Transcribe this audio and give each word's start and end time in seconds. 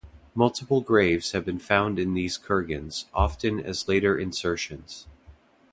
Multiple 0.33 0.81
graves 0.81 1.33
have 1.33 1.45
been 1.45 1.59
found 1.59 1.99
in 1.99 2.15
these 2.15 2.35
kurgans, 2.35 3.05
often 3.13 3.59
as 3.59 3.87
later 3.87 4.17
insertions. 4.17 5.05